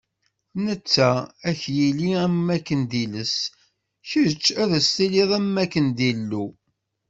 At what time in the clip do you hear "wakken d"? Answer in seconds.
2.47-2.93, 5.59-5.99